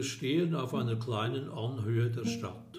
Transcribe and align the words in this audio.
Wir 0.00 0.06
stehen 0.06 0.54
auf 0.54 0.72
einer 0.72 0.96
kleinen 0.96 1.50
Anhöhe 1.50 2.10
der 2.10 2.24
Stadt. 2.24 2.74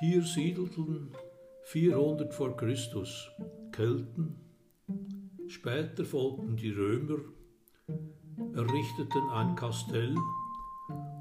Hier 0.00 0.22
siedelten 0.22 1.14
400 1.62 2.34
vor 2.34 2.54
Christus 2.58 3.30
Kelten, 3.72 4.36
später 5.48 6.04
folgten 6.04 6.58
die 6.58 6.72
Römer, 6.72 7.20
errichteten 8.52 9.30
ein 9.32 9.54
Kastell 9.54 10.14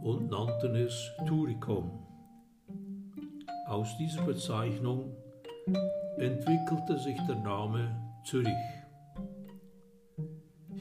und 0.01 0.29
nannten 0.29 0.75
es 0.75 1.11
Turicum. 1.25 2.05
Aus 3.67 3.87
dieser 3.97 4.23
Bezeichnung 4.23 5.15
entwickelte 6.17 6.99
sich 6.99 7.17
der 7.25 7.37
Name 7.37 8.19
Zürich. 8.25 8.82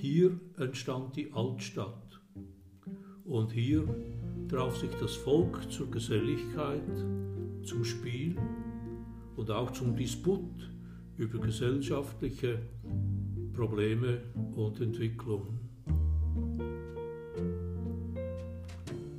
Hier 0.02 0.33
entstand 0.59 1.15
die 1.15 1.33
Altstadt 1.33 2.20
und 3.24 3.52
hier 3.52 3.84
traf 4.48 4.77
sich 4.77 4.91
das 5.01 5.15
Volk 5.15 5.70
zur 5.70 5.88
Geselligkeit, 5.92 6.83
zum 7.62 7.84
Spiel 7.84 8.34
und 9.37 9.48
auch 9.52 9.70
zum 9.70 9.95
Disput 9.95 10.69
über 11.16 11.38
gesellschaftliche 11.38 12.59
Probleme 13.52 14.23
und 14.56 14.80
Entwicklungen. 14.80 15.61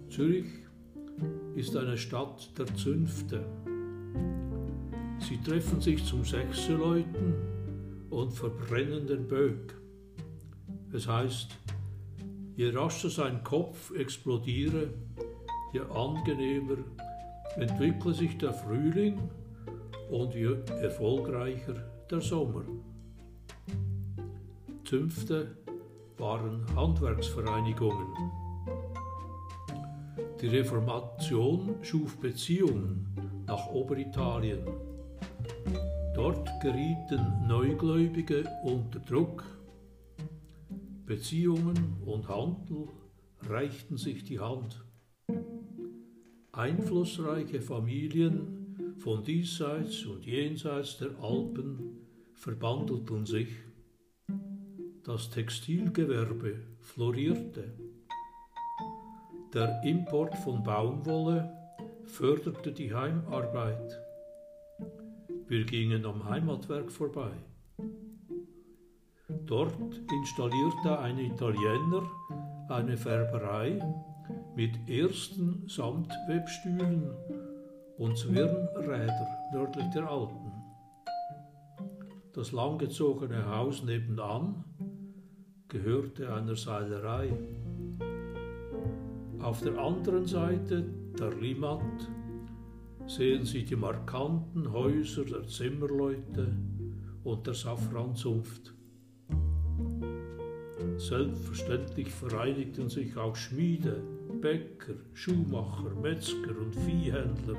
Zürich 0.09 0.51
ist 1.55 1.77
eine 1.77 1.95
Stadt 1.95 2.51
der 2.57 2.65
Zünfte. 2.75 3.45
Sie 5.19 5.37
treffen 5.37 5.79
sich 5.79 6.03
zum 6.03 6.25
Sechseläuten 6.25 7.35
und 8.09 8.33
verbrennen 8.33 9.07
den 9.07 9.29
Böck. 9.29 9.77
Es 10.93 11.07
heißt, 11.07 11.57
je 12.55 12.69
rascher 12.69 13.09
sein 13.09 13.43
Kopf 13.43 13.91
explodiere, 13.95 14.89
je 15.73 15.81
angenehmer 15.81 16.77
entwickle 17.57 18.13
sich 18.13 18.37
der 18.37 18.53
Frühling 18.53 19.17
und 20.11 20.35
je 20.35 20.55
erfolgreicher 20.81 21.73
der 22.11 22.21
Sommer. 22.21 22.63
Zünfte 24.85 25.57
waren 26.17 26.63
Handwerksvereinigungen. 26.75 28.07
Die 30.41 30.47
Reformation 30.47 31.75
schuf 31.81 32.19
Beziehungen 32.19 33.43
nach 33.47 33.65
Oberitalien. 33.67 34.59
Dort 36.13 36.47
gerieten 36.61 37.47
Neugläubige 37.47 38.43
unter 38.63 38.99
Druck. 38.99 39.43
Beziehungen 41.05 41.97
und 42.05 42.29
Handel 42.29 42.87
reichten 43.41 43.97
sich 43.97 44.23
die 44.23 44.39
Hand. 44.39 44.85
Einflussreiche 46.53 47.61
Familien 47.61 48.95
von 48.97 49.23
diesseits 49.23 50.05
und 50.05 50.25
jenseits 50.25 50.97
der 50.99 51.19
Alpen 51.19 52.07
verbandelten 52.33 53.25
sich. 53.25 53.49
Das 55.03 55.29
Textilgewerbe 55.29 56.61
florierte. 56.79 57.73
Der 59.53 59.83
Import 59.83 60.37
von 60.37 60.63
Baumwolle 60.63 61.51
förderte 62.05 62.71
die 62.71 62.93
Heimarbeit. 62.93 63.99
Wir 65.47 65.65
gingen 65.65 66.05
am 66.05 66.23
Heimatwerk 66.29 66.89
vorbei. 66.91 67.31
Dort 69.45 69.75
installierte 70.11 70.99
ein 70.99 71.19
Italiener 71.19 72.09
eine 72.69 72.97
Färberei 72.97 73.79
mit 74.55 74.71
ersten 74.87 75.67
Samtwebstühlen 75.67 77.11
und 77.97 78.17
Zwirnräder 78.17 79.27
nördlich 79.51 79.89
der 79.93 80.09
Alpen. 80.09 80.51
Das 82.33 82.51
langgezogene 82.51 83.45
Haus 83.47 83.83
nebenan 83.83 84.63
gehörte 85.67 86.33
einer 86.33 86.55
Seilerei. 86.55 87.31
Auf 89.39 89.61
der 89.61 89.77
anderen 89.77 90.25
Seite 90.25 90.83
der 91.19 91.31
Limmat 91.33 92.09
sehen 93.07 93.45
Sie 93.45 93.65
die 93.65 93.75
markanten 93.75 94.71
Häuser 94.71 95.25
der 95.25 95.45
Zimmerleute 95.47 96.55
und 97.23 97.45
der 97.45 97.53
Safranzunft. 97.53 98.73
Selbstverständlich 100.97 102.09
vereinigten 102.09 102.89
sich 102.89 103.17
auch 103.17 103.35
Schmiede, 103.35 104.01
Bäcker, 104.41 104.93
Schuhmacher, 105.13 105.89
Metzger 106.01 106.57
und 106.59 106.75
Viehhändler 106.75 107.55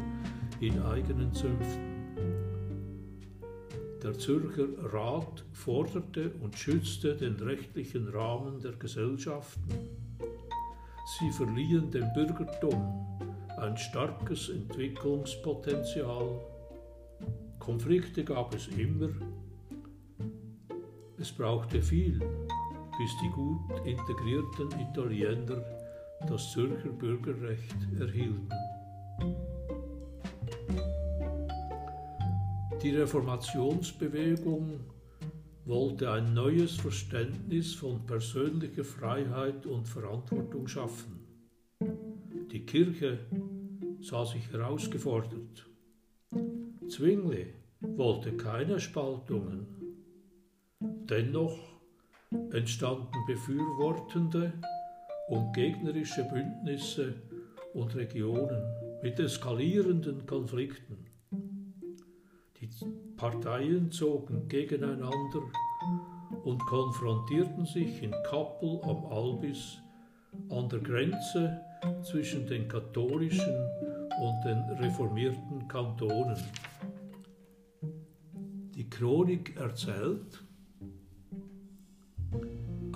in 0.61 0.81
eigenen 0.83 1.33
Zünften. 1.33 1.95
Der 4.03 4.13
Zürcher 4.19 4.69
Rat 4.93 5.45
forderte 5.53 6.33
und 6.43 6.57
schützte 6.57 7.17
den 7.17 7.37
rechtlichen 7.37 8.09
Rahmen 8.09 8.61
der 8.61 8.73
Gesellschaften. 8.73 9.63
Sie 11.19 11.31
verliehen 11.33 11.91
dem 11.91 12.13
Bürgertum 12.13 13.19
ein 13.57 13.77
starkes 13.77 14.51
Entwicklungspotenzial. 14.51 16.41
Konflikte 17.59 18.25
gab 18.25 18.55
es 18.55 18.69
immer. 18.69 19.09
Es 21.19 21.33
brauchte 21.33 21.81
viel, 21.81 22.21
bis 22.99 23.17
die 23.23 23.31
gut 23.31 23.71
integrierten 23.85 24.69
Italiener 24.81 25.63
das 26.29 26.53
Zürcher 26.53 26.91
Bürgerrecht 26.91 27.77
erhielten. 27.99 28.49
Die 32.83 32.91
Reformationsbewegung 32.91 34.81
wollte 35.65 36.11
ein 36.11 36.35
neues 36.35 36.77
Verständnis 36.77 37.75
von 37.75 38.05
persönlicher 38.05 38.85
Freiheit 38.85 39.65
und 39.67 39.89
Verantwortung 39.89 40.69
schaffen. 40.69 41.21
Die 42.53 42.67
Kirche 42.67 43.21
sah 44.01 44.27
sich 44.27 44.53
herausgefordert. 44.53 45.67
Zwingli 46.89 47.55
wollte 47.81 48.37
keine 48.37 48.79
Spaltungen. 48.79 49.67
Dennoch 50.81 51.74
entstanden 52.53 53.19
befürwortende 53.27 54.53
und 55.29 55.53
gegnerische 55.53 56.25
Bündnisse 56.25 57.15
und 57.75 57.95
Regionen 57.95 58.63
mit 59.03 59.19
eskalierenden 59.19 60.27
Konflikten. 60.27 61.07
Die 62.61 62.71
Parteien 63.17 63.91
zogen 63.91 64.49
gegeneinander 64.49 65.43
und 66.45 66.59
konfrontierten 66.67 67.67
sich 67.67 68.03
in 68.03 68.13
Kappel 68.25 68.81
am 68.83 69.05
Albis 69.07 69.79
an 70.51 70.69
der 70.69 70.81
Grenze 70.81 71.61
zwischen 72.03 72.47
den 72.47 72.69
katholischen 72.69 73.55
und 74.21 74.45
den 74.45 74.59
reformierten 74.79 75.67
Kantonen. 75.69 76.37
Die 78.75 78.89
Chronik 78.89 79.57
erzählt, 79.57 80.44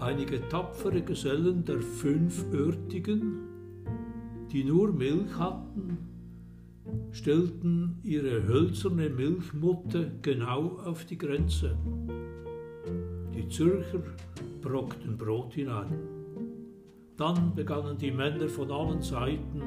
einige 0.00 0.46
tapfere 0.48 1.02
Gesellen 1.02 1.64
der 1.64 1.80
fünf 1.80 2.44
Örtigen, 2.52 3.38
die 4.52 4.64
nur 4.64 4.92
Milch 4.92 5.36
hatten, 5.38 5.98
stellten 7.10 7.98
ihre 8.02 8.46
hölzerne 8.46 9.10
Milchmutte 9.10 10.12
genau 10.22 10.78
auf 10.84 11.04
die 11.04 11.18
Grenze. 11.18 11.76
Die 13.34 13.48
Zürcher 13.48 14.02
brockten 14.62 15.16
Brot 15.16 15.54
hinein. 15.54 15.98
Dann 17.16 17.54
begannen 17.54 17.98
die 17.98 18.10
Männer 18.10 18.48
von 18.48 18.70
allen 18.70 19.02
Seiten 19.02 19.62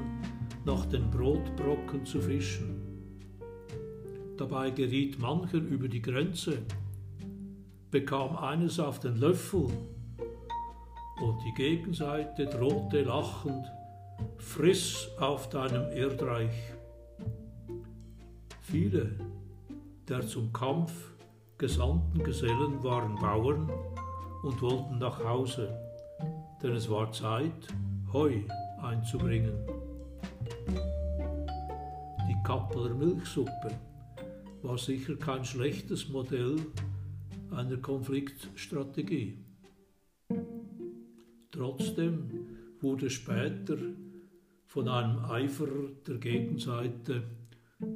nach 0.66 0.86
den 0.86 1.10
Brotbrocken 1.10 2.06
zu 2.06 2.22
fischen. 2.22 2.82
Dabei 4.38 4.72
geriet 4.72 5.20
mancher 5.20 5.60
über 5.60 5.88
die 5.88 6.02
Grenze, 6.02 6.60
bekam 7.92 8.38
eines 8.38 8.80
auf 8.80 9.00
den 9.00 9.18
Löffel 9.18 9.68
und 11.22 11.44
die 11.44 11.54
Gegenseite 11.54 12.46
drohte 12.46 13.04
lachend, 13.04 13.72
friss 14.38 15.08
auf 15.20 15.50
deinem 15.50 15.92
Erdreich. 15.92 16.74
Viele 18.62 19.12
der 20.08 20.28
zum 20.28 20.52
Kampf 20.52 20.92
gesandten 21.58 22.24
Gesellen 22.24 22.84
waren 22.84 23.16
Bauern 23.16 23.72
und 24.44 24.62
wollten 24.62 24.98
nach 24.98 25.24
Hause, 25.24 25.70
denn 26.62 26.74
es 26.74 26.90
war 26.90 27.12
Zeit, 27.12 27.68
Heu 28.12 28.40
einzubringen. 28.82 29.54
Die 32.28 32.44
Kappeler 32.44 32.94
Milchsuppe 32.94 33.72
war 34.64 34.78
sicher 34.78 35.16
kein 35.16 35.46
schlechtes 35.46 36.10
Modell 36.10 36.58
einer 37.52 37.78
Konfliktstrategie. 37.78 39.38
Trotzdem 41.62 42.48
wurde 42.80 43.12
später 43.12 43.78
von 44.66 44.88
einem 44.88 45.24
Eiferer 45.26 45.90
der 46.08 46.16
Gegenseite 46.16 47.22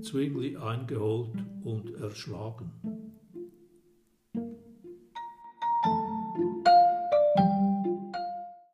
Zwingli 0.04 0.56
eingeholt 0.56 1.32
und 1.64 1.96
erschlagen. 1.96 2.72